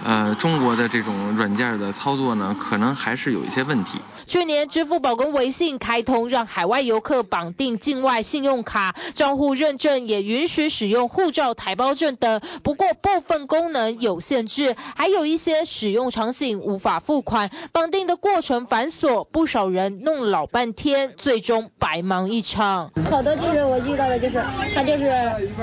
[0.06, 4.00] 呃中国的这种软件的操作呢，可能还是有一些问题。
[4.26, 8.96] 去年支付宝跟微信开通，让海外游客绑定境外信用卡。
[9.14, 22.92] 账户认证也允许使用护照、台胞证等，不过部分功能有限制，还有一些使用场景无法付款，绑定的过程繁琐，不少人弄老半天，最终白忙一场。
[23.10, 24.42] 好多就是我遇到的，就是
[24.74, 25.06] 他就是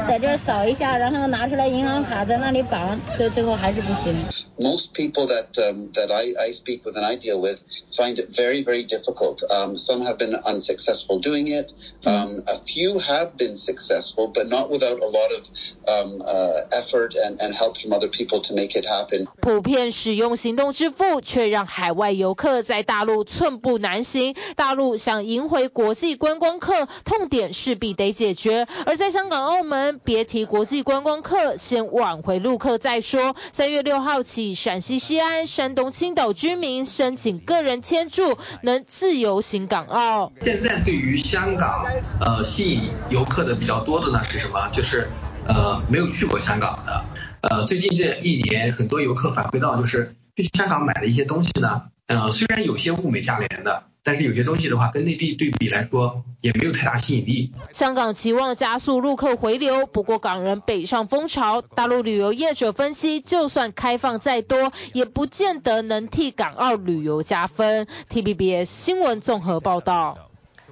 [0.07, 4.15] 在这扫一下，然后拿出来银行卡在那里绑，最最后还是不行。
[4.59, 7.59] Most people that um, that I I speak with and I deal with
[7.97, 9.43] find it very very difficult.
[9.49, 11.73] Um, some have been unsuccessful doing it.
[12.05, 15.43] Um, a few have been successful, but not without a lot of
[15.89, 19.27] um, uh, effort and, and help from other people to make it happen.
[19.41, 24.35] 普遍使用行动支付，却让海外游客在大陆寸步难行。
[24.57, 28.67] 大陆想回国际观光客，痛点势必得解决。
[28.87, 33.35] 而在香港、澳门，别提国际观光客，先挽回陆客再说。
[33.53, 40.33] 三月六号起，陕西西安、山东青岛居民申请个人签注，能自由行港澳。
[40.41, 41.85] 现在对于香港，
[42.21, 42.91] 呃，吸引。
[43.11, 44.69] 游客的比较多的呢是什么？
[44.73, 45.09] 就是，
[45.47, 47.05] 呃，没有去过香港的，
[47.43, 57.53] 呃，最近这一年很多游客反馈到，就是去香港买的一些东西呢，呃，虽然有些物美价廉的，但是有些东西的话跟内地对比来说也没有太大吸引力。
[57.73, 67.87] 香港期望加速陆客回流，不过港人北上风潮，大陆旅游业者分析，就算开放再多，也不见得能替港澳旅游加分。
[68.11, 70.29] T B B S 新闻综合报道。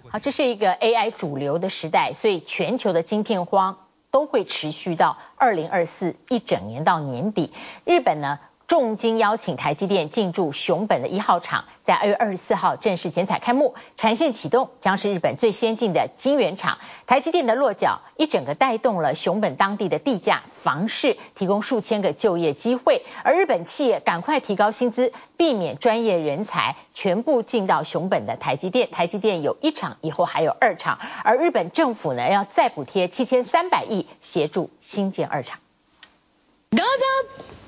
[0.09, 3.79] 好，这是一个 AI 主流的时代，所以全球的晶片荒
[4.11, 7.51] 都会持续到二零二四一整年到年底。
[7.87, 8.39] 日本呢，
[8.73, 16.79] 重金邀请台积电进驻熊本的一号厂，在二月二十四号正式剪彩开幕，产线启动，将是日本最先进的晶圆厂。
[17.07, 23.05] 台积电的落脚，一整个带动了熊本当地的地价、房市，提供数千个就业机会。
[23.25, 28.91] 而日本企业赶快提高薪资，避免专业人才全部进到熊本的台积电。
[28.91, 30.99] 台积电有一厂，以后还有二厂。
[31.25, 35.59] 而日本政府呢，要再补贴七千三百亿，协助新建二厂。
[36.71, 37.62] どう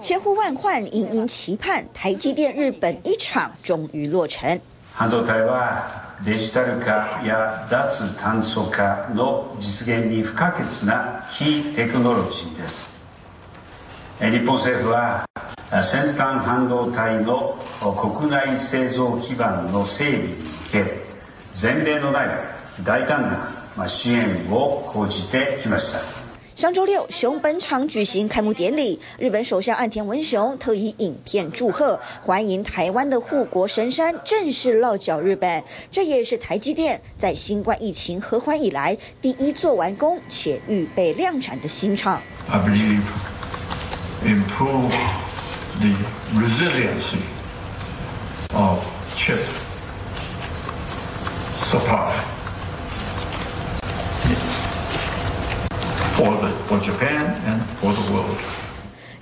[0.00, 4.60] 千呼万唤，殷殷期盼，台积电日本一厂终于落成。
[4.94, 13.04] 半导体はデジタル化や脱炭素化の実现に不可欠なキーテクノロジーです。
[14.20, 15.24] 日本政府は
[15.82, 20.36] 先端半导体の国内制造基盘の整备に向
[20.70, 21.02] け、
[21.60, 22.28] 前例のない
[22.84, 23.36] 大胆
[23.76, 26.21] な支援を讲じてきました。
[26.62, 35.64] 上周六，熊本场举行开幕典礼，日本首相岸田文雄特以影片祝贺，欢迎台湾的护国神山正式落脚日本。
[35.90, 42.22] 这也是台积电在新冠疫情和缓以来第一座完工且预备量产的新厂。
[42.48, 43.02] I believe
[44.24, 44.92] improve
[45.80, 45.96] the
[46.38, 47.18] resiliency
[48.54, 48.84] of
[49.16, 49.40] chip
[51.60, 52.12] supply
[56.72, 58.61] for Japan and for the world.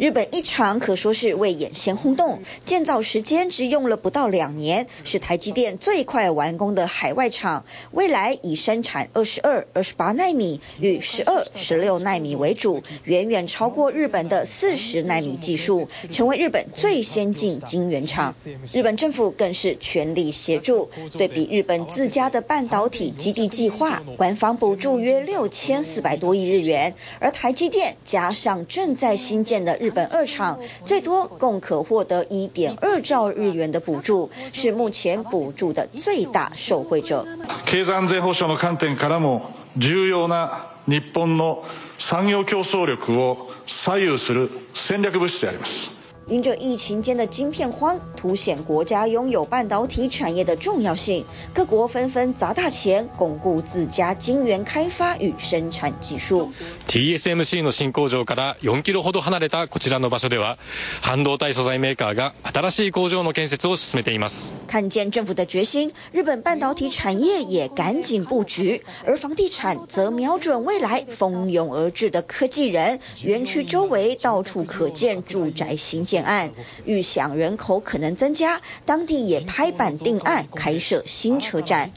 [0.01, 7.67] 日本一厂可说是未演先轰动，建造时间只用了不到两年，是台积电最快完工的海外厂。
[7.91, 18.35] 未来以生产二十二、二十八奈米与十二、十六奈米为主，远远超过日本的四十奈米技术，成为日本最先进晶圆厂。
[18.73, 20.89] 日本政府更是全力协助。
[21.13, 37.26] 对比日本自家的半导体基地计划，官方补助约六千四百多亿日元，而台积电加上正在新建的日日本二厂最多共可获得一点二兆日元的补助，是目前补助的最大受惠者。
[37.66, 41.64] 経済安全保障の观点からも重要な日本の
[41.98, 45.99] 产业竞争力を左右する战略物质であります。
[46.30, 56.52] 因着疫情间的晶片荒，凸显国家拥有半导体产业的重要性，各国纷纷砸大钱巩固自家晶圆开发与生产技术。
[56.88, 60.58] TSMC の新工场から4キロほど离れたこちらの场所では、
[61.02, 64.52] 半导体素材メーカーが新しい工场の建设を进めています。
[64.68, 76.16] 看见政府的决心，日本半导体产业也赶紧布局，而房地产则瞄准未来蜂拥而至的科技人，园区周围到处可见住宅新建。
[76.23, 76.51] 案
[76.85, 81.91] 预想人口可能增加，当地也拍板定案开设新车站。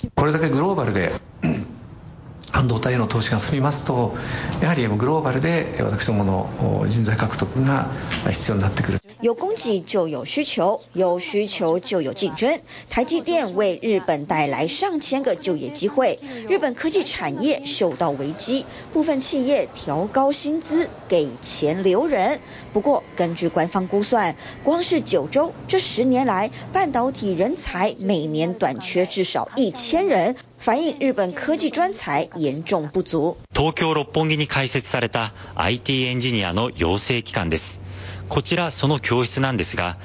[2.53, 4.17] 半导体への投资が进みますと、
[4.63, 7.89] やはりグローバルで私どもの人材获得が
[8.31, 8.99] 必要になってくる。
[9.21, 12.61] 有供给就有需求，有需求就有竞争。
[12.89, 22.41] 台积电为日本带来上千个就业机会，日本科技产业受到危机，部分企业调高薪资，给钱留人。
[22.73, 33.37] 不过，根据官方估算，光是九州这十年来，半导体人才每年短缺至少一千人， 反映日本科技专才严重不足。
[33.55, 37.81] 东京六本木に开设された IT エンジニアの养成机关です。
[38.29, 39.97] こちらその教室なんですが、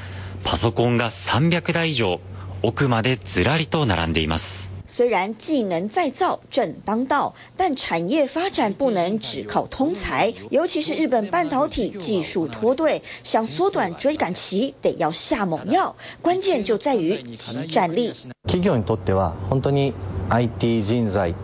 [0.43, 2.19] パソコンが300台以上、
[2.61, 4.71] 奥までずらりと并んでいます。
[4.85, 15.95] 虽然技能再造正当道，但产业发展不能只靠通才，尤其是日本半导体技术脱队，想缩短追赶期，得要下猛药。
[16.21, 18.13] 关键就在于即战力。
[18.45, 19.93] 企业にとっては本当に
[20.30, 21.34] IT 人材、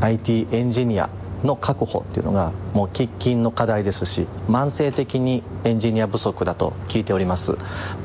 [0.00, 1.10] IT エンジニア
[1.44, 7.56] の確保っていうのがもう喫緊の課題ですし、慢性的にエンジニア不足だと聞いております。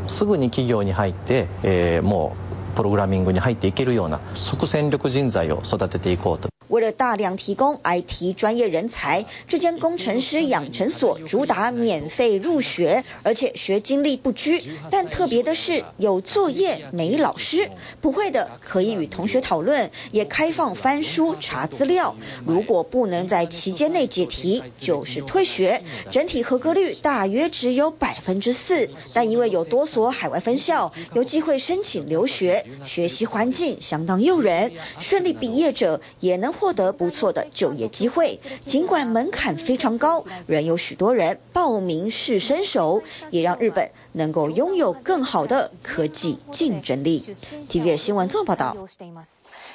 [0.07, 2.36] すぐに企業に入って、えー、も
[2.73, 6.54] うプログラミングに入っていけるような即戦力人材を育てていこうと。
[6.68, 14.63] 为了大量提供 IT 专业人才，这间工程师养成所主打免费入学，而且学经历不拘。
[14.89, 17.70] 但特别的是，有作业没老师，
[18.01, 22.16] 不会的可以与同学讨论，也开放翻书查资料。
[22.45, 25.84] 如果不能在期间内解题，就是退学。
[26.11, 47.35] 整体合格率大约只有百分之四，但因为有多所海外分校，有机会申请留学，学习环境相当诱人，顺利毕业者也能获得不错的就业机会，尽管门槛非常高，仍有许多人报名试身手，也让日本能够拥有更好的科技竞争力。
[47.69, 48.75] TVB 新闻做报道。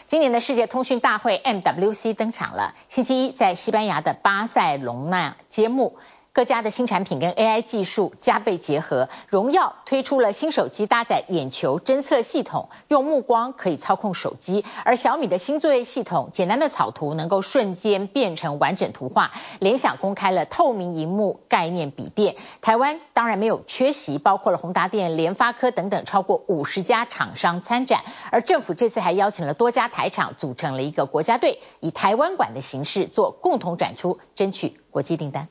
[0.06, 5.96] 今年的世界通讯大会 MWC 登场了，星期一在西班牙的巴塞隆纳揭幕。
[6.32, 19.32] 各家的新产品跟 AI 技术加倍结合，荣耀推出了新手机搭载眼球侦测系统，用目光可以操控手机；而小米的新作业系统，简单的草图能够瞬间变成完整图画。
[19.58, 28.04] 联想公开了透明荧幕概念笔电，台湾当然没有缺席，包括了宏达电、联发科等等超过五十家厂商参展。
[28.30, 35.48] 而政府这次还邀请了多家台厂，组成了一个国家队，以台湾馆的形式做共同展出，争取国际订单。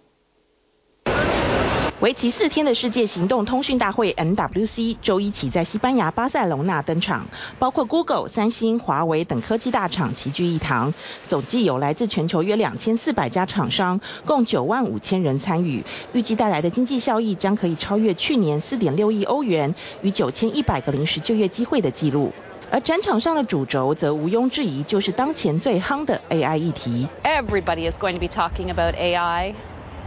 [2.01, 7.27] 为期四天的世界行动通讯大会 MWC 周一起在西班牙巴塞隆纳登场，
[7.59, 10.93] 包括 Google、三星、华为等科技大厂齐聚一堂，
[11.27, 15.83] 总计有来自全球约两千四百家厂商，共九万五千人参与，
[16.13, 22.31] 预计带来的经济效益将可以超越去年四点六亿欧元与九千一百个临时就业机会的记录。
[22.71, 27.09] 而展场上的主轴则毋庸置疑就是当前最夯的 AI 议题。
[27.25, 29.55] Everybody is going to be talking about AI.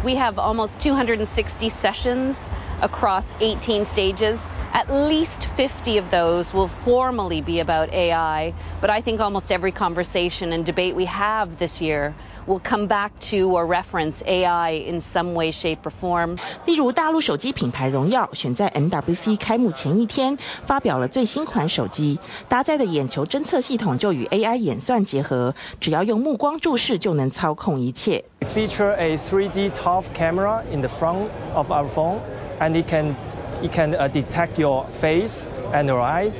[0.04, 2.36] We have almost 260 sessions
[2.80, 4.40] across 18 stages.
[4.72, 9.70] At least 50 of those will formally be about AI, but I think almost every
[9.70, 12.16] conversation and debate we have this year
[12.47, 16.37] will come back to or reference AI in some way, shape or form.
[16.65, 28.23] 例如，大陆手机品牌荣耀选在 MWC 开幕前一天发表了最新款手机，搭载的眼球侦测系统就与 AI 演算结合，只要用目光注视就能操控一切。
[28.41, 32.19] Feature a 3D ToF camera in the front of our phone,
[32.59, 33.15] and it can
[33.61, 35.39] it can uh, detect your face
[35.73, 36.33] and your eyes.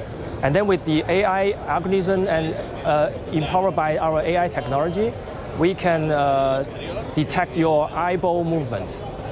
[0.44, 2.54] And then with the AI algorithm and
[2.86, 5.12] uh, empowered by our AI technology,
[5.60, 6.64] we can uh,
[7.16, 8.90] detect your eyeball movement.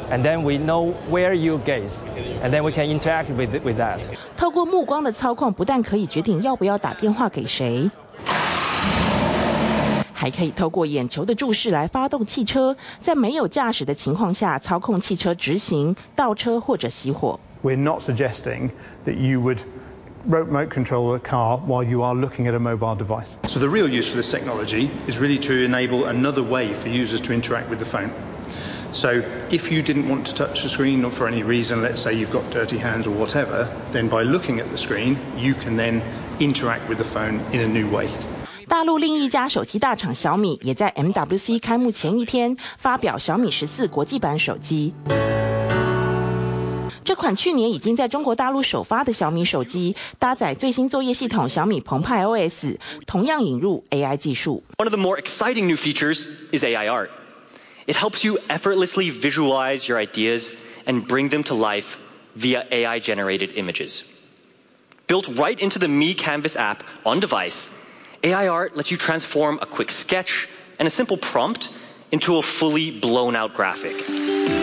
[0.08, 1.98] And then we know where you gaze,
[2.44, 4.02] and then we can interact with with that.
[4.38, 7.90] 透过目光的操控，不但可以决定要不要打电话给谁，
[10.14, 17.40] 还可以透过眼球的注视来发动汽车，在没有驾驶的情况下操控汽车直行、倒车或者熄火。
[17.64, 18.70] We're not suggesting
[19.08, 19.58] that you would
[20.26, 23.38] remote control a car while you are looking at a mobile device.
[23.48, 27.22] So the real use for this technology is really to enable another way for users
[27.22, 28.12] to interact with the phone.
[28.92, 32.14] So if you didn't want to touch the screen or for any reason, let's say
[32.14, 36.02] you've got dirty hands or whatever, then by looking at the screen, you can then
[36.40, 38.10] interact with the phone in a new way.
[38.68, 44.94] 大陆另一家手机大厂小米也在 MWC 开幕前一天发表小米十四国际版手机。
[47.04, 54.64] 这款去年已经在中国大陆首发的小米手机，搭载最新作业系统小米澎湃 OS，同样引入 AI 技术。
[54.78, 57.10] One of the more exciting new features is AI art.
[57.88, 60.52] It helps you effortlessly visualize your ideas
[60.86, 61.98] and bring them to life
[62.36, 64.04] via AI-generated images.
[65.08, 67.70] Built right into the Mi Canvas app on device,
[68.24, 70.48] AI art lets you transform a quick sketch
[70.80, 71.70] and a simple prompt
[72.12, 74.59] into a fully blown out graphic.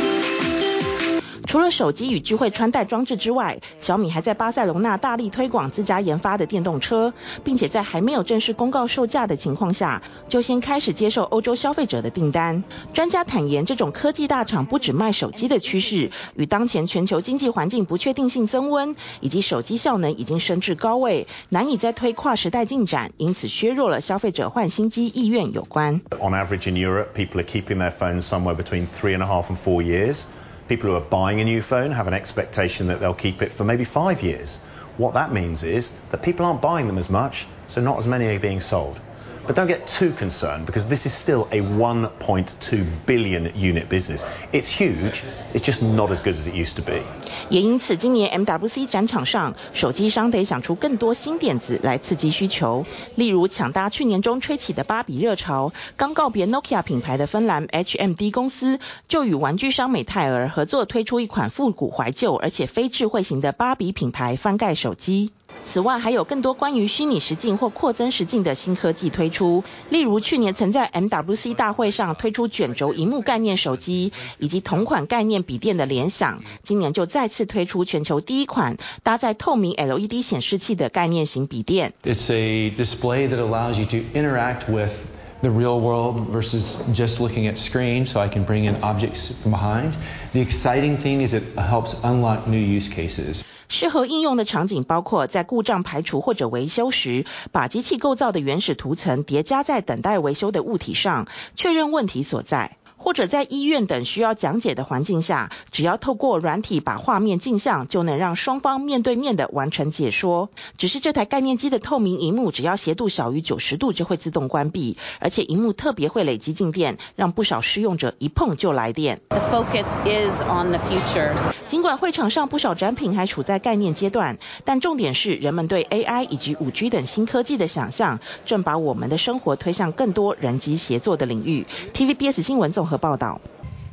[1.48, 7.14] 除了手机与智慧穿戴装置之外，小米还在巴塞隆纳大力推广自家研发的电动车，
[7.46, 12.66] 并且在还没有正式公告售价的情况下，就先开始接受欧洲消费者的订单。
[12.94, 26.02] 专家坦言，这种科技大厂不止卖手机的趋势，与当前全球经济环境不确定性增温，以及手机效能已经升至高位，难以再推跨时代进展，因此削弱了消费者换新机意愿有关。
[26.20, 29.56] On average in Europe, people are keeping their phones somewhere between three and a half and
[29.66, 30.24] four years.
[30.68, 33.64] People who are buying a new phone have an expectation that they'll keep it for
[33.64, 34.58] maybe five years.
[34.98, 38.26] What that means is that people aren't buying them as much, so not as many
[38.36, 39.00] are being sold.
[39.48, 44.26] But don't get too concerned because this is still a 1.2 billion unit business.
[44.52, 45.24] It's huge,
[45.54, 47.02] it's just not as good as it used to be.
[47.50, 52.86] 也因此，今年 MWC 展场上，手机商得想出更多新点子来刺激需求。
[53.16, 65.32] 例如，抢搭去年中吹起的芭比热潮，刚告别 Nokia 品牌的芬兰 HMD 公司，就与玩具商美泰尔合作推出一款复古怀旧而且非智慧型的芭比品牌翻盖手机。
[65.70, 81.94] 此外，还有更多关于虚拟实境或扩增实境的新科技推出，例如去年曾在 MWC 大会上推出卷轴萤幕概念手机，以及同款概念笔电的联想，今年就再次推出全球第一款搭载透明 LED 显示器的概念型笔电。
[82.04, 84.94] It's a display that allows you to interact with
[85.42, 89.54] the real world versus just looking at screen, so I can bring in objects from
[89.54, 89.92] behind.
[90.32, 93.44] The exciting thing is it helps unlock new use cases.
[93.68, 102.77] 适合应用的场景包括在故障排除或者维修时，把机器构造的原始图层叠加在等待维修的物体上，确认问题所在。
[103.08, 110.50] 或者在医院等需要讲解的环境下，只要透过软体把画面镜像，就能让双方面对面的完成解说。
[110.76, 119.22] 只是这台概念机的透明荧幕，只要斜度小于九十度就会自动关闭，而且荧幕特别会累积静电，让不少试用者一碰就来电。
[119.30, 121.34] The focus is on the future.
[121.68, 131.66] 尽管会场上不少展品还处在概念阶段，但重点是人们对 AI 以及 5G 等新科技的想象，正把我们的生活推向更多人机协作的领域。
[131.94, 133.40] TVBS 新闻综报道，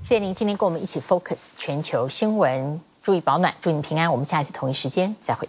[0.02, 4.10] 谢谢您今天跟我们一起 focus 全球新闻，注意保暖，祝您平安。
[4.10, 5.48] 我们下一次同一时间再会。